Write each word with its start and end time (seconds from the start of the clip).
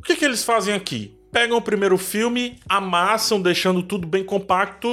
O 0.00 0.02
que, 0.02 0.16
que 0.16 0.24
eles 0.24 0.42
fazem 0.42 0.72
aqui? 0.72 1.14
Pegam 1.30 1.58
o 1.58 1.62
primeiro 1.62 1.98
filme, 1.98 2.58
amassam, 2.66 3.40
deixando 3.40 3.82
tudo 3.82 4.06
bem 4.06 4.24
compacto 4.24 4.88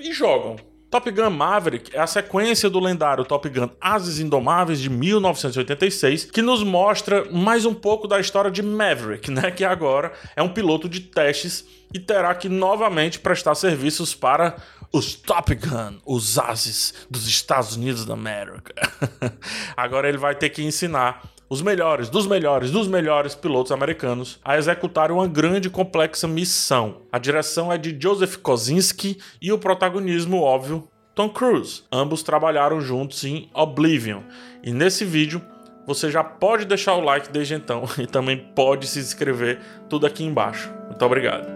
e 0.00 0.12
jogam. 0.12 0.56
Top 0.90 1.08
Gun 1.12 1.30
Maverick 1.30 1.94
é 1.94 2.00
a 2.00 2.08
sequência 2.08 2.68
do 2.68 2.80
lendário 2.80 3.24
Top 3.24 3.48
Gun 3.48 3.68
Ases 3.80 4.18
Indomáveis 4.18 4.80
de 4.80 4.90
1986, 4.90 6.24
que 6.24 6.42
nos 6.42 6.64
mostra 6.64 7.30
mais 7.30 7.64
um 7.64 7.72
pouco 7.72 8.08
da 8.08 8.18
história 8.18 8.50
de 8.50 8.60
Maverick, 8.60 9.30
né, 9.30 9.52
que 9.52 9.64
agora 9.64 10.12
é 10.34 10.42
um 10.42 10.48
piloto 10.48 10.88
de 10.88 11.02
testes 11.02 11.64
e 11.94 12.00
terá 12.00 12.34
que 12.34 12.48
novamente 12.48 13.20
prestar 13.20 13.54
serviços 13.54 14.12
para 14.12 14.56
os 14.92 15.14
Top 15.14 15.54
Gun, 15.54 16.00
os 16.04 16.36
Ases 16.36 16.94
dos 17.08 17.28
Estados 17.28 17.76
Unidos 17.76 18.04
da 18.04 18.14
América. 18.14 18.74
agora 19.76 20.08
ele 20.08 20.18
vai 20.18 20.34
ter 20.34 20.48
que 20.48 20.64
ensinar 20.64 21.22
os 21.48 21.62
melhores, 21.62 22.10
dos 22.10 22.26
melhores, 22.26 22.70
dos 22.70 22.86
melhores 22.86 23.34
pilotos 23.34 23.72
americanos 23.72 24.38
a 24.44 24.58
executarem 24.58 25.16
uma 25.16 25.26
grande 25.26 25.68
e 25.68 25.70
complexa 25.70 26.28
missão. 26.28 27.02
A 27.10 27.18
direção 27.18 27.72
é 27.72 27.78
de 27.78 27.96
Joseph 28.00 28.36
Kosinski 28.36 29.18
e 29.40 29.50
o 29.50 29.58
protagonismo, 29.58 30.42
óbvio, 30.42 30.88
Tom 31.14 31.28
Cruise. 31.28 31.82
Ambos 31.90 32.22
trabalharam 32.22 32.80
juntos 32.80 33.24
em 33.24 33.50
Oblivion. 33.54 34.20
E 34.62 34.72
nesse 34.72 35.04
vídeo 35.04 35.42
você 35.86 36.10
já 36.10 36.22
pode 36.22 36.66
deixar 36.66 36.94
o 36.94 37.00
like 37.00 37.30
desde 37.30 37.54
então 37.54 37.84
e 37.98 38.06
também 38.06 38.36
pode 38.54 38.86
se 38.86 38.98
inscrever 38.98 39.58
tudo 39.88 40.06
aqui 40.06 40.24
embaixo. 40.24 40.70
Muito 40.86 41.04
obrigado. 41.04 41.46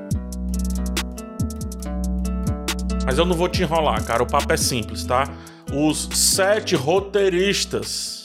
Mas 3.04 3.18
eu 3.18 3.27
não 3.27 3.37
vou 3.37 3.48
te 3.48 3.62
enrolar, 3.62 4.02
cara. 4.04 4.23
O 4.23 4.27
papo 4.27 4.52
é 4.52 4.56
simples, 4.56 5.04
tá? 5.04 5.24
Os 5.73 6.09
sete 6.12 6.77
roteiristas 6.77 8.23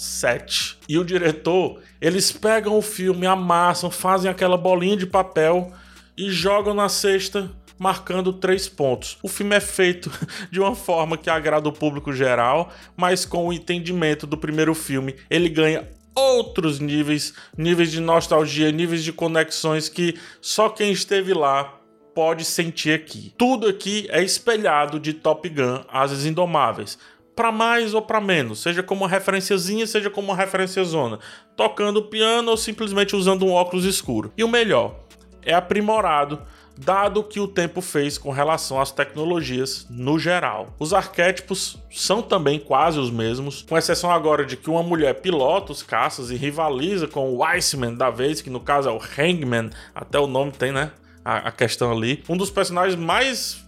7. 0.00 0.79
E 0.90 0.98
o 0.98 1.04
diretor, 1.04 1.78
eles 2.00 2.32
pegam 2.32 2.76
o 2.76 2.82
filme, 2.82 3.24
amassam, 3.24 3.92
fazem 3.92 4.28
aquela 4.28 4.56
bolinha 4.56 4.96
de 4.96 5.06
papel 5.06 5.72
e 6.18 6.32
jogam 6.32 6.74
na 6.74 6.88
cesta, 6.88 7.48
marcando 7.78 8.32
três 8.32 8.68
pontos. 8.68 9.16
O 9.22 9.28
filme 9.28 9.54
é 9.54 9.60
feito 9.60 10.10
de 10.50 10.58
uma 10.58 10.74
forma 10.74 11.16
que 11.16 11.30
agrada 11.30 11.68
o 11.68 11.72
público 11.72 12.12
geral, 12.12 12.72
mas 12.96 13.24
com 13.24 13.46
o 13.46 13.52
entendimento 13.52 14.26
do 14.26 14.36
primeiro 14.36 14.74
filme, 14.74 15.14
ele 15.30 15.48
ganha 15.48 15.88
outros 16.12 16.80
níveis, 16.80 17.34
níveis 17.56 17.92
de 17.92 18.00
nostalgia, 18.00 18.72
níveis 18.72 19.04
de 19.04 19.12
conexões 19.12 19.88
que 19.88 20.18
só 20.40 20.68
quem 20.68 20.90
esteve 20.90 21.32
lá 21.32 21.72
pode 22.12 22.44
sentir 22.44 22.94
aqui. 22.94 23.32
Tudo 23.38 23.68
aqui 23.68 24.08
é 24.10 24.24
espelhado 24.24 24.98
de 24.98 25.14
Top 25.14 25.48
Gun 25.48 25.84
Asas 25.88 26.26
Indomáveis 26.26 26.98
para 27.40 27.50
mais 27.50 27.94
ou 27.94 28.02
para 28.02 28.20
menos, 28.20 28.60
seja 28.60 28.82
como 28.82 29.00
uma 29.00 29.08
referenciazinha, 29.08 29.86
seja 29.86 30.10
como 30.10 30.28
uma 30.28 30.36
referência 30.36 30.84
zona, 30.84 31.18
tocando 31.56 32.02
piano 32.02 32.50
ou 32.50 32.56
simplesmente 32.58 33.16
usando 33.16 33.46
um 33.46 33.52
óculos 33.52 33.86
escuro. 33.86 34.30
E 34.36 34.44
o 34.44 34.48
melhor, 34.48 34.94
é 35.42 35.54
aprimorado 35.54 36.42
dado 36.76 37.24
que 37.24 37.40
o 37.40 37.48
tempo 37.48 37.80
fez 37.80 38.18
com 38.18 38.30
relação 38.30 38.78
às 38.78 38.92
tecnologias 38.92 39.86
no 39.88 40.18
geral. 40.18 40.74
Os 40.78 40.92
arquétipos 40.92 41.78
são 41.90 42.20
também 42.20 42.58
quase 42.58 42.98
os 42.98 43.10
mesmos, 43.10 43.62
com 43.62 43.78
exceção 43.78 44.10
agora 44.10 44.44
de 44.44 44.58
que 44.58 44.68
uma 44.68 44.82
mulher 44.82 45.14
pilota 45.22 45.72
os 45.72 45.82
caças 45.82 46.30
e 46.30 46.36
rivaliza 46.36 47.08
com 47.08 47.32
o 47.32 47.42
Iceman 47.42 47.94
da 47.94 48.10
vez, 48.10 48.42
que 48.42 48.50
no 48.50 48.60
caso 48.60 48.90
é 48.90 48.92
o 48.92 48.98
Hangman, 48.98 49.70
até 49.94 50.18
o 50.18 50.26
nome 50.26 50.52
tem, 50.52 50.72
né? 50.72 50.90
A, 51.24 51.48
a 51.48 51.52
questão 51.52 51.90
ali. 51.90 52.22
Um 52.28 52.36
dos 52.36 52.50
personagens 52.50 53.00
mais 53.00 53.64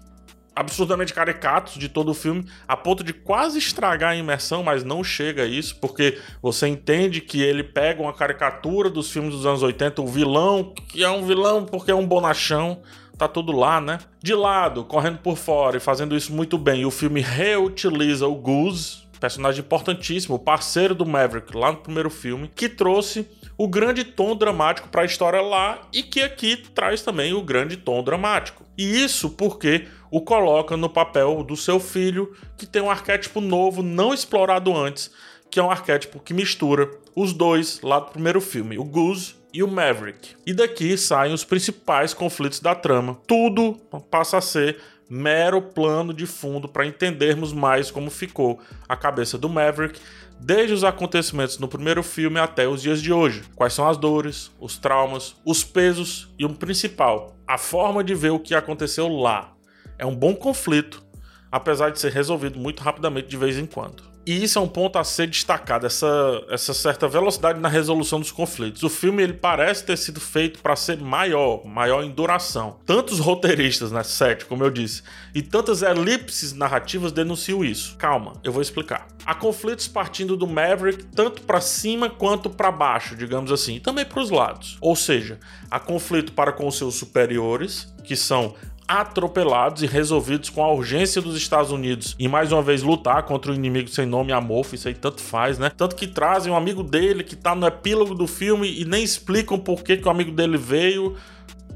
absurdamente 0.55 1.15
caricatos 1.15 1.75
de 1.75 1.89
todo 1.89 2.11
o 2.11 2.15
filme, 2.15 2.47
a 2.69 2.77
ponto 2.77 3.03
de 3.03 3.13
quase 3.13 3.59
estragar 3.59 4.11
a 4.11 4.17
imersão, 4.17 4.63
mas 4.63 4.85
não 4.85 5.03
chega 5.03 5.43
a 5.43 5.47
isso, 5.47 5.77
porque 5.77 6.19
você 6.41 6.69
entende 6.69 7.21
que 7.21 7.43
ele 7.43 7.65
pega 7.65 8.03
uma 8.03 8.13
caricatura 8.13 8.91
dos 8.91 9.11
filmes 9.11 9.35
dos 9.35 9.47
anos 9.47 9.63
80, 9.63 10.03
o 10.03 10.07
vilão, 10.07 10.75
que 10.89 11.03
é 11.03 11.11
um 11.11 11.25
vilão 11.25 11.65
porque 11.65 11.91
é 11.91 11.95
um 11.95 12.07
bonachão, 12.07 12.81
tá 13.17 13.27
tudo 13.27 13.53
lá, 13.53 13.81
né? 13.81 13.99
De 14.23 14.35
lado, 14.35 14.85
correndo 14.85 15.19
por 15.19 15.37
fora 15.37 15.77
e 15.77 15.81
fazendo 15.81 16.17
isso 16.17 16.33
muito 16.33 16.59
bem, 16.59 16.85
o 16.85 16.91
filme 16.91 17.21
reutiliza 17.21 18.27
o 18.27 18.35
Goose, 18.35 19.03
personagem 19.23 19.61
importantíssimo, 19.61 20.39
parceiro 20.39 20.97
do 20.97 21.07
Maverick 21.07 21.57
lá 21.57 21.71
no 21.71 21.79
primeiro 21.79 22.11
filme, 22.11 22.51
que 22.53 22.69
trouxe 22.69 23.25
o 23.57 23.69
grande 23.69 24.03
tom 24.03 24.35
dramático 24.35 24.89
para 24.89 25.03
a 25.03 25.05
história 25.05 25.41
lá 25.41 25.83
e 25.93 26.03
que 26.03 26.21
aqui 26.21 26.57
traz 26.57 27.03
também 27.03 27.33
o 27.33 27.41
grande 27.41 27.77
tom 27.77 28.03
dramático. 28.03 28.65
E 28.77 29.05
isso 29.05 29.31
porque 29.31 29.87
o 30.13 30.21
coloca 30.21 30.77
no 30.77 30.91
papel 30.91 31.43
do 31.43 31.57
seu 31.57 31.81
filho, 31.81 32.37
que 32.59 32.67
tem 32.67 32.83
um 32.83 32.91
arquétipo 32.91 33.41
novo, 33.41 33.83
não 33.83 34.13
explorado 34.13 34.77
antes, 34.77 35.11
que 35.51 35.59
é 35.59 35.63
um 35.63 35.71
arquétipo 35.71 36.21
que 36.21 36.35
mistura 36.35 36.91
os 37.17 37.33
dois 37.33 37.81
lá 37.81 37.99
do 37.99 38.11
primeiro 38.11 38.39
filme, 38.39 38.79
o 38.79 38.85
Goose 38.85 39.35
e 39.55 39.63
o 39.63 39.69
Maverick. 39.69 40.37
E 40.47 40.53
daqui 40.53 40.99
saem 40.99 41.33
os 41.33 41.45
principais 41.45 42.13
conflitos 42.13 42.61
da 42.61 42.75
trama. 42.75 43.19
Tudo 43.27 43.81
passa 44.11 44.37
a 44.37 44.43
ser 44.43 44.79
mero 45.09 45.63
plano 45.63 46.13
de 46.13 46.27
fundo 46.27 46.69
para 46.69 46.87
entendermos 46.87 47.55
mais 47.55 47.91
como 47.91 48.11
ficou 48.11 48.61
a 48.87 48.95
cabeça 48.95 49.39
do 49.39 49.49
Maverick 49.49 49.99
desde 50.39 50.75
os 50.75 50.85
acontecimentos 50.85 51.59
no 51.59 51.69
primeiro 51.69 52.03
filme 52.03 52.39
até 52.39 52.69
os 52.69 52.83
dias 52.83 53.01
de 53.01 53.15
hoje. 53.15 53.45
Quais 53.55 53.73
são 53.73 53.89
as 53.89 53.97
dores, 53.97 54.51
os 54.61 54.77
traumas, 54.77 55.37
os 55.43 55.65
pesos 55.65 56.29
e 56.39 56.45
o 56.45 56.51
principal, 56.51 57.35
a 57.47 57.57
forma 57.57 58.05
de 58.05 58.15
ver 58.15 58.31
o 58.31 58.39
que 58.39 58.55
aconteceu 58.55 59.09
lá. 59.09 59.53
É 59.99 60.07
um 60.07 60.15
bom 60.15 60.35
conflito, 60.35 61.03
apesar 61.51 61.91
de 61.91 62.01
ser 62.01 62.13
resolvido 62.13 62.59
muito 62.59 62.83
rapidamente 62.83 63.29
de 63.29 63.37
vez 63.37 63.59
em 63.59 63.67
quando. 63.67 64.13
E 64.25 64.45
isso 64.45 64.57
é 64.57 64.63
um 64.63 64.69
ponto 64.69 65.01
a 65.01 65.05
ser 65.05 65.27
destacado, 65.27 65.85
essa, 65.85 66.07
essa 66.49 66.73
certa 66.73 67.09
velocidade 67.09 67.59
na 67.59 67.69
resolução 67.69 68.21
dos 68.21 68.31
conflitos. 68.31 68.85
O 68.85 68.89
filme 68.89 69.21
ele 69.21 69.33
parece 69.33 69.85
ter 69.85 69.99
sido 69.99 70.21
feito 70.21 70.61
para 70.61 70.77
ser 70.77 70.97
maior, 70.99 71.67
maior 71.67 72.05
em 72.05 72.11
duração. 72.11 72.79
Tantos 72.87 73.19
roteiristas, 73.19 73.91
né, 73.91 74.05
sete, 74.05 74.45
como 74.45 74.63
eu 74.63 74.71
disse, 74.71 75.03
e 75.35 75.43
tantas 75.43 75.83
elipses 75.83 76.53
narrativas 76.53 77.11
denunciam 77.11 77.65
isso. 77.65 77.97
Calma, 77.97 78.35
eu 78.45 78.53
vou 78.53 78.63
explicar. 78.63 79.09
Há 79.27 79.35
conflitos 79.35 79.89
partindo 79.89 80.37
do 80.37 80.47
Maverick 80.47 81.05
tanto 81.07 81.43
para 81.43 81.61
cima 81.61 82.09
quanto 82.09 82.49
para 82.49 82.71
baixo, 82.71 83.17
digamos 83.17 83.51
assim, 83.51 83.77
e 83.77 83.81
também 83.81 84.05
para 84.05 84.21
os 84.21 84.31
lados. 84.31 84.79
Ou 84.81 84.95
seja, 84.95 85.41
há 85.69 85.81
conflito 85.81 86.33
para 86.33 86.53
com 86.53 86.71
seus 86.71 86.95
superiores, 86.95 87.93
que 88.05 88.15
são 88.15 88.55
atropelados 88.87 89.83
e 89.83 89.87
resolvidos 89.87 90.51
com 90.51 90.63
a 90.63 90.73
urgência 90.73 91.23
dos 91.23 91.37
Estados 91.37 91.71
Unidos 91.71 92.15
e 92.19 92.29
mais 92.29 92.53
uma 92.53 92.63
vez 92.63 92.83
lutar 92.83 93.23
contra 93.25 93.53
o 93.53 93.55
inimigo 93.55 93.89
sem 93.89 94.07
nome 94.07 94.33
amorfo, 94.33 94.75
isso 94.75 94.89
aí 94.89 94.95
tanto 94.95 95.21
faz, 95.21 95.59
né? 95.59 95.71
Tanto 95.77 95.97
que 95.97 96.07
trazem 96.07 96.53
um 96.53 96.57
amigo 96.57 96.83
dele 96.83 97.25
que 97.25 97.37
tá 97.37 97.55
no 97.55 97.67
epílogo 97.67 98.15
do 98.15 98.27
filme 98.27 98.81
e 98.81 98.85
nem 98.85 99.03
explicam 99.03 99.59
por 99.59 99.83
que, 99.83 99.97
que 99.97 100.07
o 100.07 100.11
amigo 100.11 100.33
dele 100.33 100.57
veio, 100.57 101.17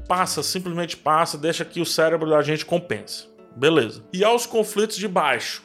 passa, 0.07 0.41
simplesmente 0.41 0.95
passa, 0.95 1.37
deixa 1.37 1.65
que 1.65 1.81
o 1.81 1.85
cérebro 1.85 2.29
da 2.29 2.41
gente 2.41 2.65
compensa. 2.65 3.25
Beleza. 3.55 4.03
E 4.13 4.23
aos 4.23 4.45
conflitos 4.45 4.97
de 4.97 5.07
baixo, 5.07 5.63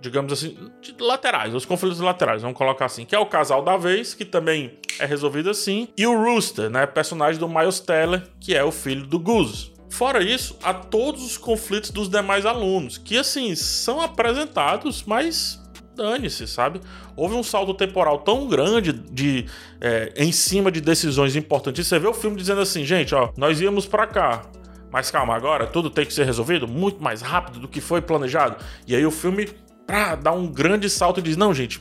digamos 0.00 0.32
assim, 0.32 0.56
laterais, 0.98 1.54
os 1.54 1.64
conflitos 1.64 2.00
laterais, 2.00 2.42
vamos 2.42 2.56
colocar 2.56 2.86
assim, 2.86 3.04
que 3.04 3.14
é 3.14 3.18
o 3.18 3.26
casal 3.26 3.62
da 3.62 3.76
vez, 3.76 4.14
que 4.14 4.24
também 4.24 4.78
é 4.98 5.04
resolvido 5.04 5.50
assim, 5.50 5.88
e 5.96 6.06
o 6.06 6.20
Rooster, 6.20 6.68
né, 6.68 6.86
personagem 6.86 7.38
do 7.38 7.48
Miles 7.48 7.80
Teller, 7.80 8.22
que 8.40 8.54
é 8.54 8.64
o 8.64 8.72
filho 8.72 9.06
do 9.06 9.18
Goose. 9.18 9.72
Fora 9.90 10.22
isso, 10.22 10.56
há 10.62 10.72
todos 10.72 11.22
os 11.24 11.36
conflitos 11.36 11.90
dos 11.90 12.08
demais 12.08 12.46
alunos, 12.46 12.96
que 12.96 13.18
assim, 13.18 13.54
são 13.54 14.00
apresentados, 14.00 15.02
mas 15.02 15.60
dane-se, 15.94 16.46
sabe? 16.46 16.80
Houve 17.16 17.34
um 17.34 17.42
salto 17.42 17.74
temporal 17.74 18.20
tão 18.20 18.48
grande 18.48 18.92
de 18.92 19.46
é, 19.80 20.12
em 20.16 20.32
cima 20.32 20.70
de 20.70 20.80
decisões 20.80 21.36
importantes. 21.36 21.86
Você 21.86 21.98
vê 21.98 22.06
o 22.06 22.14
filme 22.14 22.36
dizendo 22.36 22.60
assim, 22.60 22.84
gente, 22.84 23.14
ó, 23.14 23.30
nós 23.36 23.60
íamos 23.60 23.84
para 23.84 24.06
cá, 24.06 24.42
mas 24.90 25.10
calma, 25.10 25.34
agora 25.34 25.66
tudo 25.66 25.90
tem 25.90 26.06
que 26.06 26.14
ser 26.14 26.24
resolvido 26.24 26.66
muito 26.66 27.02
mais 27.02 27.20
rápido 27.20 27.60
do 27.60 27.68
que 27.68 27.80
foi 27.80 28.00
planejado. 28.00 28.56
E 28.86 28.94
aí 28.94 29.04
o 29.04 29.10
filme, 29.10 29.48
pra 29.86 30.14
dar 30.14 30.32
um 30.32 30.46
grande 30.46 30.88
salto, 30.88 31.20
diz: 31.20 31.36
não, 31.36 31.52
gente, 31.52 31.80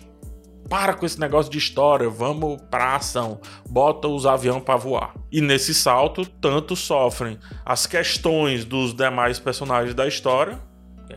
para 0.69 0.93
com 0.93 1.05
esse 1.05 1.19
negócio 1.19 1.51
de 1.51 1.57
história, 1.57 2.07
vamos 2.07 2.61
pra 2.69 2.95
ação, 2.95 3.41
bota 3.67 4.07
os 4.07 4.25
aviões 4.25 4.63
para 4.63 4.75
voar. 4.75 5.15
E 5.31 5.41
nesse 5.41 5.73
salto, 5.73 6.25
tanto 6.25 6.75
sofrem 6.75 7.39
as 7.65 7.87
questões 7.87 8.63
dos 8.63 8.93
demais 8.93 9.39
personagens 9.39 9.95
da 9.95 10.07
história, 10.07 10.59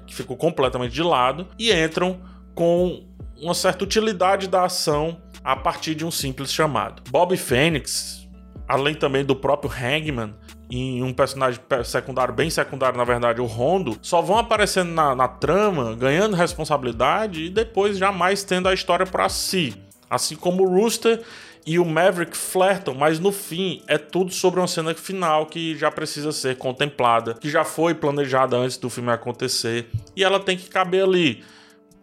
que 0.07 0.15
ficou 0.15 0.37
completamente 0.37 0.93
de 0.93 1.03
lado, 1.03 1.47
e 1.59 1.71
entram 1.71 2.21
com 2.55 3.05
uma 3.41 3.55
certa 3.55 3.85
utilidade 3.85 4.49
da 4.49 4.65
ação 4.65 5.21
a 5.45 5.55
partir 5.55 5.95
de 5.95 6.05
um 6.05 6.11
simples 6.11 6.53
chamado. 6.53 7.03
Bob 7.11 7.37
Phoenix, 7.37 8.27
além 8.67 8.95
também 8.95 9.25
do 9.25 9.37
próprio 9.37 9.71
Hangman, 9.71 10.35
em 10.79 11.03
um 11.03 11.13
personagem 11.13 11.61
secundário, 11.85 12.33
bem 12.33 12.49
secundário, 12.49 12.97
na 12.97 13.05
verdade, 13.05 13.41
o 13.41 13.47
Rondo, 13.47 13.99
só 14.01 14.23
vão 14.23 14.39
aparecendo 14.39 14.91
na, 14.91 15.15
na 15.15 15.29
trama, 15.29 15.95
ganhando 15.95 16.35
responsabilidade 16.37 17.45
e 17.45 17.51
depois 17.51 17.99
jamais 17.99 18.43
tendo 18.43 18.69
a 18.69 18.75
história 18.75 19.07
para 19.07 19.29
si. 19.29 19.75
Assim 20.09 20.37
como 20.37 20.63
o 20.65 20.69
Rooster 20.69 21.23
e 21.67 21.79
o 21.79 21.85
Maverick 21.85 22.37
flertam, 22.37 22.95
mas 22.95 23.19
no 23.19 23.33
fim 23.33 23.83
é 23.87 23.97
tudo 23.97 24.33
sobre 24.33 24.61
uma 24.61 24.67
cena 24.67 24.95
final 24.95 25.47
que 25.47 25.77
já 25.77 25.91
precisa 25.91 26.33
ser 26.33 26.57
contemplada, 26.57 27.35
que 27.35 27.51
já 27.51 27.65
foi 27.65 27.95
planejada 27.95 28.57
antes 28.57 28.77
do 28.77 28.91
filme 28.91 29.11
acontecer 29.11 29.89
e 30.17 30.25
ela 30.25 30.41
tem 30.41 30.57
que 30.57 30.69
caber 30.69 31.05
ali 31.05 31.45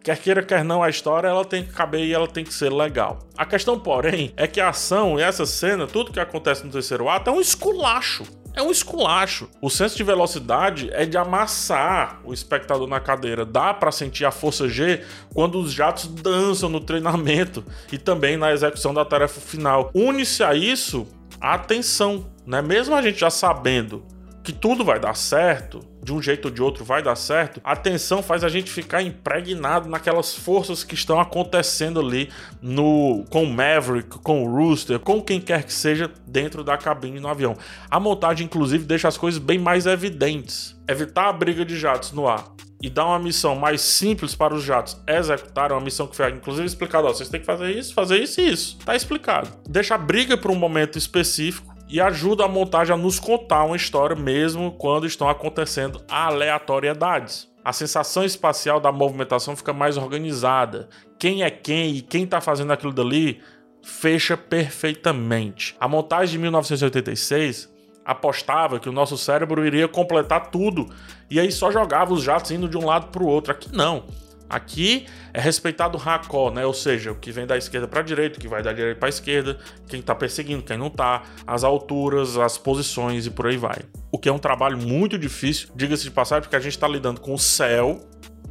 Quer 0.01 0.17
queira, 0.17 0.41
quer 0.41 0.63
não, 0.63 0.81
a 0.81 0.89
história 0.89 1.27
ela 1.27 1.43
tem 1.43 1.63
que 1.63 1.73
caber 1.73 2.05
e 2.05 2.13
ela 2.13 2.27
tem 2.27 2.43
que 2.43 2.53
ser 2.53 2.71
legal. 2.71 3.19
A 3.37 3.45
questão, 3.45 3.77
porém, 3.77 4.31
é 4.37 4.47
que 4.47 4.61
a 4.61 4.69
ação 4.69 5.19
e 5.19 5.21
essa 5.21 5.45
cena, 5.45 5.85
tudo 5.87 6.11
que 6.11 6.19
acontece 6.19 6.65
no 6.65 6.71
terceiro 6.71 7.09
ato 7.09 7.29
é 7.29 7.33
um 7.33 7.41
esculacho. 7.41 8.23
É 8.59 8.61
um 8.61 8.71
esculacho. 8.71 9.47
O 9.61 9.69
senso 9.69 9.95
de 9.95 10.03
velocidade 10.03 10.89
é 10.91 11.05
de 11.05 11.17
amassar 11.17 12.19
o 12.25 12.33
espectador 12.33 12.89
na 12.89 12.99
cadeira. 12.99 13.45
Dá 13.45 13.73
para 13.73 13.89
sentir 13.89 14.25
a 14.25 14.31
força 14.31 14.67
G 14.67 15.01
quando 15.33 15.57
os 15.61 15.71
jatos 15.71 16.07
dançam 16.07 16.67
no 16.67 16.81
treinamento 16.81 17.63
e 17.89 17.97
também 17.97 18.35
na 18.35 18.51
execução 18.51 18.93
da 18.93 19.05
tarefa 19.05 19.39
final. 19.39 19.89
Une-se 19.93 20.43
a 20.43 20.53
isso 20.53 21.07
a 21.39 21.53
atenção, 21.53 22.25
né? 22.45 22.61
Mesmo 22.61 22.93
a 22.95 23.01
gente 23.01 23.21
já 23.21 23.29
sabendo 23.29 24.03
que 24.49 24.53
tudo 24.53 24.83
vai 24.83 24.99
dar 24.99 25.15
certo, 25.15 25.79
de 26.03 26.11
um 26.11 26.19
jeito 26.19 26.45
ou 26.45 26.51
de 26.51 26.59
outro 26.59 26.83
vai 26.83 27.03
dar 27.03 27.15
certo, 27.15 27.61
a 27.63 27.75
tensão 27.75 28.23
faz 28.23 28.43
a 28.43 28.49
gente 28.49 28.71
ficar 28.71 29.03
impregnado 29.03 29.87
naquelas 29.87 30.33
forças 30.33 30.83
que 30.83 30.95
estão 30.95 31.19
acontecendo 31.19 31.99
ali 31.99 32.31
no 32.59 33.23
com 33.29 33.43
o 33.43 33.47
Maverick, 33.47 34.17
com 34.17 34.43
o 34.43 34.51
Rooster, 34.51 34.97
com 34.97 35.21
quem 35.21 35.39
quer 35.39 35.63
que 35.63 35.71
seja 35.71 36.09
dentro 36.25 36.63
da 36.63 36.77
cabine 36.77 37.19
no 37.19 37.27
avião. 37.27 37.55
A 37.91 37.99
montagem 37.99 38.47
inclusive 38.47 38.85
deixa 38.85 39.07
as 39.07 39.19
coisas 39.19 39.39
bem 39.39 39.59
mais 39.59 39.85
evidentes. 39.85 40.75
Evitar 40.87 41.29
a 41.29 41.33
briga 41.33 41.63
de 41.63 41.77
jatos 41.77 42.11
no 42.11 42.27
ar 42.27 42.45
e 42.81 42.89
dar 42.89 43.05
uma 43.05 43.19
missão 43.19 43.55
mais 43.55 43.81
simples 43.81 44.33
para 44.33 44.55
os 44.55 44.63
jatos 44.63 44.99
executarem, 45.05 45.77
uma 45.77 45.83
missão 45.83 46.07
que 46.07 46.15
foi 46.15 46.31
inclusive 46.31 46.65
explicada, 46.65 47.07
ó, 47.07 47.13
vocês 47.13 47.29
têm 47.29 47.39
que 47.39 47.45
fazer 47.45 47.69
isso, 47.69 47.93
fazer 47.93 48.17
isso 48.17 48.41
e 48.41 48.49
isso. 48.49 48.79
Tá 48.83 48.95
explicado. 48.95 49.47
Deixa 49.69 49.93
a 49.93 49.97
briga 49.99 50.35
para 50.35 50.51
um 50.51 50.55
momento 50.55 50.97
específico 50.97 51.77
e 51.89 51.99
ajuda 51.99 52.45
a 52.45 52.47
montagem 52.47 52.93
a 52.93 52.97
nos 52.97 53.19
contar 53.19 53.63
uma 53.63 53.75
história 53.75 54.15
mesmo 54.15 54.71
quando 54.73 55.07
estão 55.07 55.27
acontecendo 55.27 56.01
aleatoriedades. 56.07 57.49
A 57.65 57.73
sensação 57.73 58.23
espacial 58.23 58.79
da 58.79 58.91
movimentação 58.91 59.55
fica 59.55 59.73
mais 59.73 59.97
organizada. 59.97 60.87
Quem 61.17 61.43
é 61.43 61.49
quem 61.49 61.95
e 61.95 62.01
quem 62.01 62.23
está 62.23 62.39
fazendo 62.39 62.71
aquilo 62.71 62.93
dali 62.93 63.41
fecha 63.81 64.37
perfeitamente. 64.37 65.75
A 65.79 65.87
montagem 65.87 66.33
de 66.33 66.37
1986 66.37 67.69
apostava 68.05 68.79
que 68.79 68.89
o 68.89 68.91
nosso 68.91 69.17
cérebro 69.17 69.65
iria 69.65 69.87
completar 69.87 70.49
tudo 70.51 70.87
e 71.29 71.39
aí 71.39 71.51
só 71.51 71.71
jogava 71.71 72.13
os 72.13 72.23
jatos 72.23 72.51
indo 72.51 72.69
de 72.69 72.77
um 72.77 72.85
lado 72.85 73.07
para 73.07 73.23
o 73.23 73.27
outro. 73.27 73.51
Aqui 73.51 73.75
não. 73.75 74.03
Aqui 74.49 75.05
é 75.33 75.39
respeitado 75.39 75.97
o 75.97 76.01
racó, 76.01 76.49
né? 76.49 76.65
Ou 76.65 76.73
seja, 76.73 77.11
o 77.11 77.15
que 77.15 77.31
vem 77.31 77.45
da 77.45 77.55
esquerda 77.55 77.87
para 77.87 77.99
a 77.99 78.03
direita, 78.03 78.39
o 78.39 78.41
que 78.41 78.47
vai 78.47 78.63
da 78.63 78.73
direita 78.73 78.99
para 78.99 79.07
a 79.07 79.09
esquerda, 79.09 79.59
quem 79.87 79.99
está 79.99 80.15
perseguindo, 80.15 80.63
quem 80.63 80.77
não 80.77 80.87
está, 80.87 81.23
as 81.45 81.63
alturas, 81.63 82.35
as 82.37 82.57
posições 82.57 83.25
e 83.27 83.29
por 83.29 83.47
aí 83.47 83.57
vai. 83.57 83.77
O 84.11 84.17
que 84.17 84.27
é 84.27 84.31
um 84.31 84.39
trabalho 84.39 84.77
muito 84.77 85.17
difícil, 85.17 85.69
diga-se 85.75 86.03
de 86.03 86.11
passagem, 86.11 86.41
porque 86.41 86.55
a 86.55 86.59
gente 86.59 86.73
está 86.73 86.87
lidando 86.87 87.21
com 87.21 87.33
o 87.33 87.39
céu, 87.39 87.99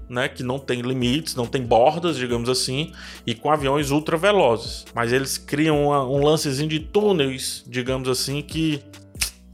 né, 0.09 0.29
que 0.29 0.43
não 0.43 0.59
tem 0.59 0.81
limites, 0.81 1.35
não 1.35 1.47
tem 1.47 1.62
bordas, 1.62 2.17
digamos 2.17 2.49
assim, 2.49 2.93
e 3.27 3.35
com 3.35 3.50
aviões 3.50 3.91
ultra 3.91 4.17
velozes. 4.17 4.85
Mas 4.95 5.12
eles 5.12 5.37
criam 5.37 5.89
uma, 5.89 6.05
um 6.05 6.25
lancezinho 6.25 6.69
de 6.69 6.81
túneis, 6.81 7.65
digamos 7.67 8.09
assim, 8.09 8.41
que 8.41 8.83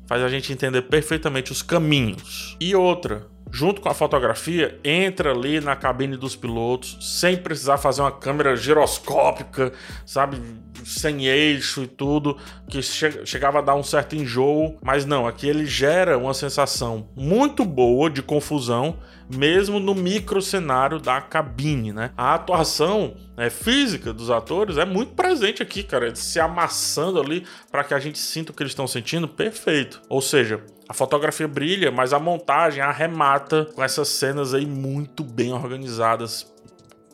faz 0.07 0.23
a 0.23 0.29
gente 0.29 0.53
entender 0.53 0.83
perfeitamente 0.83 1.51
os 1.51 1.63
caminhos. 1.63 2.57
E 2.61 2.75
outra, 2.75 3.27
junto 3.55 3.81
com 3.81 3.89
a 3.89 3.95
fotografia, 3.95 4.81
entra 4.83 5.31
ali 5.31 5.61
na 5.61 5.77
cabine 5.77 6.17
dos 6.17 6.35
pilotos, 6.35 6.99
sem 7.01 7.37
precisar 7.37 7.79
fazer 7.79 8.01
uma 8.01 8.11
câmera 8.11 8.57
giroscópica, 8.57 9.73
sabe? 10.05 10.41
Sem 10.85 11.27
eixo 11.27 11.85
e 11.85 11.87
tudo, 11.87 12.37
que 12.69 12.83
che 12.83 13.25
chegava 13.25 13.61
a 13.61 13.63
dar 13.63 13.77
um 13.77 13.83
certo 13.85 14.17
enjoo, 14.17 14.77
mas 14.83 15.07
não, 15.07 15.25
aqui 15.25 15.49
ele 15.49 15.67
gera 15.67 16.19
uma 16.19 16.35
sensação 16.35 17.09
muito 17.15 17.65
boa 17.65 18.11
de 18.11 18.23
confusão, 18.23 18.97
mesmo 19.33 19.79
no 19.79 19.95
micro 19.95 20.43
cenário 20.43 20.99
da 20.99 21.21
cabine, 21.21 21.93
né? 21.93 22.11
A 22.17 22.35
atuação 22.35 23.15
né, 23.37 23.49
física 23.51 24.13
dos 24.13 24.31
atores 24.31 24.79
é 24.79 24.85
muito 24.85 25.15
presente 25.15 25.63
aqui, 25.63 25.85
cara, 25.85 26.09
eles 26.09 26.19
se 26.19 26.41
amassando 26.41 27.21
ali 27.21 27.47
para 27.71 27.85
que 27.85 27.95
a 27.95 28.01
gente 28.01 28.19
sinta 28.19 28.51
o 28.51 28.55
que 28.55 28.65
eles 28.65 28.73
estão 28.73 28.89
sentindo, 28.89 29.29
perfeito. 29.29 30.03
Ou 30.09 30.21
seja, 30.21 30.61
a 30.89 30.95
fotografia 30.95 31.49
brilha, 31.49 31.91
mas 31.91 32.13
a 32.13 32.19
montagem 32.19 32.83
arremata 32.83 33.67
com 33.75 33.83
essas 33.83 34.09
cenas 34.09 34.53
aí 34.53 34.67
muito 34.67 35.25
bem 35.25 35.53
organizadas, 35.53 36.53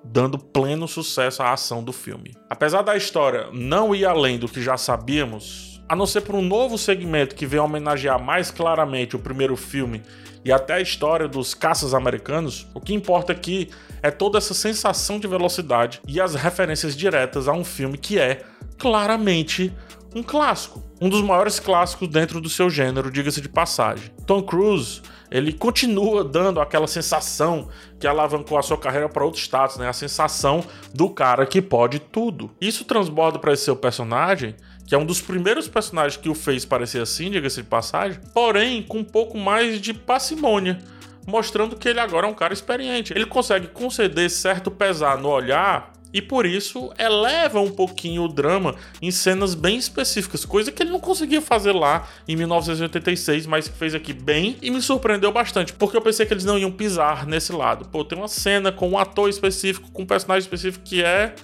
dando 0.03 0.39
pleno 0.39 0.89
sucesso 0.89 1.43
à 1.43 1.53
ação 1.53 1.83
do 1.83 1.93
filme. 1.93 2.37
Apesar 2.49 2.83
da 2.83 2.97
história 2.97 3.49
não 3.53 3.95
ir 3.95 4.05
além 4.05 4.39
do 4.39 4.49
que 4.49 4.61
já 4.61 4.77
sabíamos, 4.77 5.81
a 5.89 5.97
não 5.97 6.07
ser 6.07 6.21
por 6.23 6.35
um 6.35 6.43
novo 6.43 6.79
segmento 6.79 7.35
que 7.35 7.47
vem 7.47 7.61
homenagear 7.61 8.23
mais 8.23 8.51
claramente 8.51 9.17
o 9.17 9.19
primeiro 9.19 9.57
filme 9.57 10.03
e 10.45 10.53
até 10.53 10.75
a 10.75 10.81
história 10.81 11.29
dos 11.29 11.53
caças 11.53 11.95
americanos, 11.95 12.67
o 12.73 12.81
que 12.81 12.95
importa 12.95 13.33
aqui 13.33 13.69
é 14.03 14.11
toda 14.11 14.39
essa 14.39 14.55
sensação 14.55 15.19
de 15.19 15.27
velocidade 15.27 16.01
e 16.07 16.21
as 16.21 16.35
referências 16.35 16.97
diretas 16.97 17.47
a 17.47 17.53
um 17.53 17.65
filme 17.65 17.99
que 17.99 18.19
é 18.19 18.43
claramente 18.79 19.73
um 20.15 20.23
clássico, 20.23 20.83
um 21.01 21.09
dos 21.09 21.23
maiores 21.23 21.61
clássicos 21.61 22.09
dentro 22.09 22.41
do 22.41 22.49
seu 22.49 22.69
gênero, 22.69 23.11
diga-se 23.11 23.41
de 23.41 23.49
passagem. 23.49 24.11
Tom 24.27 24.43
Cruise, 24.43 25.01
ele 25.31 25.53
continua 25.53 26.25
dando 26.25 26.61
aquela 26.61 26.87
sensação 26.87 27.69
que 27.99 28.07
alavancou 28.07 28.59
a 28.59 28.63
sua 28.63 28.77
carreira 28.77 29.09
para 29.09 29.25
outros 29.25 29.45
status, 29.45 29.77
né? 29.77 29.89
A 29.89 29.93
sensação 29.93 30.65
do 30.93 31.09
cara 31.09 31.47
que 31.47 31.63
pode 31.63 32.01
tudo. 32.01 32.51
Isso 32.61 32.85
transborda 32.85 33.39
para 33.39 33.53
esse 33.53 33.65
seu 33.65 33.77
personagem, 33.77 34.57
que 34.87 34.95
é 34.95 34.99
um 34.99 35.07
dos 35.07 35.21
primeiros 35.21 35.69
personagens 35.69 36.17
que 36.17 36.29
o 36.29 36.35
fez 36.35 36.65
parecer 36.65 37.01
assim, 37.01 37.31
diga-se 37.31 37.63
de 37.63 37.69
passagem, 37.69 38.21
porém 38.35 38.83
com 38.83 38.99
um 38.99 39.05
pouco 39.05 39.39
mais 39.39 39.81
de 39.81 39.95
parcimônia 39.95 40.79
mostrando 41.27 41.77
que 41.77 41.89
ele 41.89 42.01
agora 42.01 42.27
é 42.27 42.31
um 42.31 42.35
cara 42.35 42.53
experiente. 42.53 43.13
Ele 43.13 43.27
consegue 43.27 43.69
conceder 43.69 44.29
certo 44.31 44.71
pesar 44.71 45.19
no 45.19 45.29
olhar 45.29 45.93
e 46.13 46.21
por 46.21 46.47
isso 46.47 46.93
eleva 46.99 47.61
um 47.61 47.71
pouquinho 47.71 48.25
o 48.25 48.29
drama 48.29 48.75
em 49.01 49.11
cenas 49.11 49.55
bem 49.55 49.77
específicas, 49.77 50.45
coisa 50.45 50.73
que 50.73 50.83
ele 50.83 50.91
não 50.91 51.01
conseguia 51.01 51.41
fazer 51.41 51.73
lá 51.73 52.09
em 52.27 52.37
1986, 52.37 53.47
mas 53.47 53.69
que 53.69 53.77
fez 53.77 53.95
aqui 53.95 54.13
bem 54.13 54.57
e 54.61 54.71
me 54.71 54.83
surpreendeu 54.83 55.33
bastante, 55.33 55.73
porque 55.73 55.97
eu 55.97 56.03
pensei 56.03 56.27
que 56.27 56.33
eles 56.33 56.45
não 56.45 56.59
iam 56.59 56.71
pisar 56.71 57.27
nesse 57.27 57.53
lado. 57.53 57.89
Pô, 57.89 58.05
tem 58.05 58.19
uma 58.19 58.29
cena 58.29 58.73
com 58.73 58.89
um 58.91 58.99
ator 58.99 59.29
específico, 59.29 59.91
com 59.93 60.03
um 60.03 60.07
personagem 60.07 60.43
específico 60.43 60.85
que 60.85 61.03
é 61.03 61.35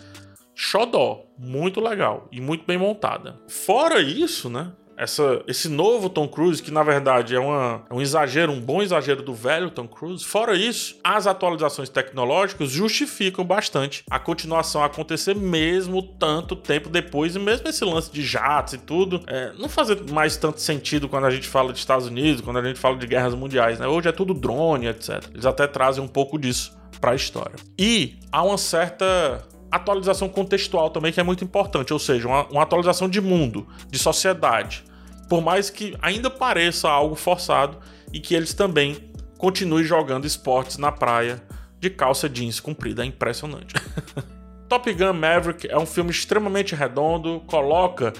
xodó, 0.54 1.26
muito 1.38 1.80
legal 1.80 2.28
e 2.32 2.40
muito 2.40 2.64
bem 2.66 2.78
montada. 2.78 3.38
Fora 3.46 4.00
isso, 4.00 4.48
né? 4.48 4.72
Essa, 4.96 5.42
esse 5.46 5.68
novo 5.68 6.08
Tom 6.08 6.26
Cruise, 6.26 6.62
que 6.62 6.70
na 6.70 6.82
verdade 6.82 7.34
é, 7.34 7.40
uma, 7.40 7.84
é 7.88 7.94
um 7.94 8.00
exagero, 8.00 8.52
um 8.52 8.60
bom 8.60 8.82
exagero 8.82 9.22
do 9.22 9.34
velho 9.34 9.70
Tom 9.70 9.86
Cruise. 9.86 10.24
Fora 10.24 10.56
isso, 10.56 10.96
as 11.04 11.26
atualizações 11.26 11.88
tecnológicas 11.88 12.70
justificam 12.70 13.44
bastante 13.44 14.04
a 14.10 14.18
continuação 14.18 14.82
acontecer 14.82 15.34
mesmo 15.34 16.02
tanto 16.02 16.56
tempo 16.56 16.88
depois, 16.88 17.36
e 17.36 17.38
mesmo 17.38 17.68
esse 17.68 17.84
lance 17.84 18.10
de 18.10 18.22
jatos 18.22 18.74
e 18.74 18.78
tudo, 18.78 19.22
é, 19.26 19.52
não 19.58 19.68
fazer 19.68 20.00
mais 20.10 20.36
tanto 20.36 20.60
sentido 20.60 21.08
quando 21.08 21.26
a 21.26 21.30
gente 21.30 21.48
fala 21.48 21.72
de 21.72 21.78
Estados 21.78 22.06
Unidos, 22.06 22.40
quando 22.40 22.58
a 22.58 22.62
gente 22.62 22.78
fala 22.78 22.96
de 22.96 23.06
guerras 23.06 23.34
mundiais, 23.34 23.78
né? 23.78 23.86
Hoje 23.86 24.08
é 24.08 24.12
tudo 24.12 24.32
drone, 24.32 24.86
etc. 24.86 25.22
Eles 25.32 25.46
até 25.46 25.66
trazem 25.66 26.02
um 26.02 26.08
pouco 26.08 26.38
disso 26.38 26.76
para 27.00 27.12
a 27.12 27.14
história. 27.14 27.56
E 27.78 28.18
há 28.32 28.42
uma 28.42 28.58
certa 28.58 29.42
atualização 29.76 30.28
contextual 30.28 30.90
também 30.90 31.12
que 31.12 31.20
é 31.20 31.22
muito 31.22 31.44
importante, 31.44 31.92
ou 31.92 31.98
seja, 31.98 32.26
uma, 32.26 32.46
uma 32.46 32.62
atualização 32.62 33.08
de 33.08 33.20
mundo, 33.20 33.66
de 33.88 33.98
sociedade. 33.98 34.84
Por 35.28 35.40
mais 35.40 35.70
que 35.70 35.96
ainda 36.00 36.30
pareça 36.30 36.88
algo 36.88 37.14
forçado 37.14 37.78
e 38.12 38.20
que 38.20 38.34
eles 38.34 38.54
também 38.54 38.96
continuem 39.38 39.84
jogando 39.84 40.26
esportes 40.26 40.78
na 40.78 40.90
praia 40.90 41.42
de 41.78 41.90
calça 41.90 42.28
jeans 42.28 42.60
comprida. 42.60 43.02
É 43.02 43.06
impressionante. 43.06 43.74
Top 44.68 44.92
Gun 44.92 45.12
Maverick 45.12 45.68
é 45.68 45.78
um 45.78 45.86
filme 45.86 46.10
extremamente 46.10 46.74
redondo, 46.74 47.40
coloca 47.46 48.12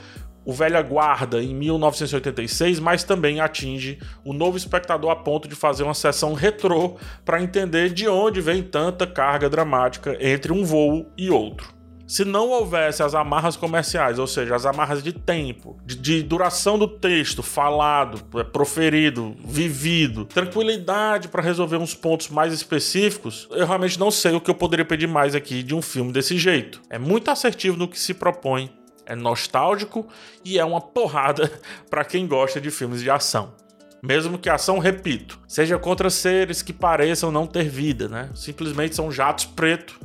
o 0.46 0.52
Velha 0.52 0.80
Guarda 0.80 1.42
em 1.42 1.52
1986, 1.52 2.78
mas 2.78 3.02
também 3.02 3.40
atinge 3.40 3.98
o 4.24 4.32
novo 4.32 4.56
espectador 4.56 5.10
a 5.10 5.16
ponto 5.16 5.48
de 5.48 5.56
fazer 5.56 5.82
uma 5.82 5.92
sessão 5.92 6.32
retrô 6.32 6.96
para 7.24 7.42
entender 7.42 7.92
de 7.92 8.08
onde 8.08 8.40
vem 8.40 8.62
tanta 8.62 9.06
carga 9.06 9.50
dramática 9.50 10.16
entre 10.20 10.52
um 10.52 10.64
voo 10.64 11.10
e 11.18 11.28
outro. 11.28 11.76
Se 12.06 12.24
não 12.24 12.50
houvesse 12.50 13.02
as 13.02 13.16
amarras 13.16 13.56
comerciais, 13.56 14.20
ou 14.20 14.28
seja, 14.28 14.54
as 14.54 14.64
amarras 14.64 15.02
de 15.02 15.12
tempo, 15.12 15.76
de, 15.84 15.96
de 15.96 16.22
duração 16.22 16.78
do 16.78 16.86
texto 16.86 17.42
falado, 17.42 18.22
é, 18.38 18.44
proferido, 18.44 19.34
vivido, 19.44 20.24
tranquilidade 20.24 21.26
para 21.26 21.42
resolver 21.42 21.78
uns 21.78 21.94
pontos 21.94 22.28
mais 22.28 22.52
específicos, 22.52 23.48
eu 23.50 23.66
realmente 23.66 23.98
não 23.98 24.12
sei 24.12 24.36
o 24.36 24.40
que 24.40 24.48
eu 24.48 24.54
poderia 24.54 24.84
pedir 24.84 25.08
mais 25.08 25.34
aqui 25.34 25.64
de 25.64 25.74
um 25.74 25.82
filme 25.82 26.12
desse 26.12 26.38
jeito. 26.38 26.80
É 26.88 26.96
muito 26.96 27.28
assertivo 27.28 27.76
no 27.76 27.88
que 27.88 27.98
se 27.98 28.14
propõe, 28.14 28.70
é 29.06 29.14
nostálgico 29.14 30.06
e 30.44 30.58
é 30.58 30.64
uma 30.64 30.80
porrada 30.80 31.50
para 31.88 32.04
quem 32.04 32.26
gosta 32.26 32.60
de 32.60 32.70
filmes 32.70 33.00
de 33.00 33.08
ação. 33.08 33.54
Mesmo 34.02 34.38
que 34.38 34.48
a 34.48 34.54
ação, 34.54 34.78
repito, 34.78 35.38
seja 35.48 35.78
contra 35.78 36.10
seres 36.10 36.62
que 36.62 36.72
pareçam 36.72 37.32
não 37.32 37.46
ter 37.46 37.68
vida, 37.68 38.08
né? 38.08 38.30
Simplesmente 38.34 38.94
são 38.94 39.10
jatos 39.10 39.46
pretos, 39.46 39.96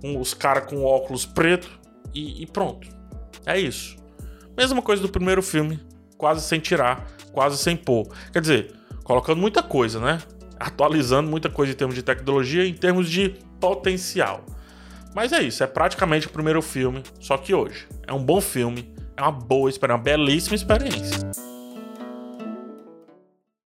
com 0.00 0.20
os 0.20 0.32
caras 0.32 0.66
com 0.66 0.84
óculos 0.84 1.26
preto 1.26 1.68
e, 2.14 2.42
e 2.42 2.46
pronto. 2.46 2.88
É 3.44 3.58
isso. 3.58 3.96
Mesma 4.56 4.80
coisa 4.80 5.02
do 5.02 5.08
primeiro 5.08 5.42
filme, 5.42 5.80
quase 6.16 6.46
sem 6.46 6.60
tirar, 6.60 7.06
quase 7.32 7.56
sem 7.58 7.76
pôr. 7.76 8.06
Quer 8.32 8.40
dizer, 8.40 8.74
colocando 9.02 9.40
muita 9.40 9.62
coisa, 9.62 9.98
né? 9.98 10.18
Atualizando 10.58 11.28
muita 11.28 11.50
coisa 11.50 11.72
em 11.72 11.76
termos 11.76 11.94
de 11.94 12.02
tecnologia, 12.02 12.64
em 12.64 12.74
termos 12.74 13.10
de 13.10 13.30
potencial. 13.60 14.44
Mas 15.14 15.32
é 15.32 15.42
isso, 15.42 15.62
é 15.62 15.66
praticamente 15.66 16.26
o 16.26 16.30
primeiro 16.30 16.62
filme, 16.62 17.02
só 17.20 17.36
que 17.36 17.54
hoje. 17.54 17.86
É 18.06 18.12
um 18.12 18.22
bom 18.22 18.40
filme, 18.40 18.92
é 19.16 19.22
uma 19.22 19.32
boa 19.32 19.68
experiência, 19.68 19.96
uma 19.96 20.02
belíssima 20.02 20.56
experiência. 20.56 21.51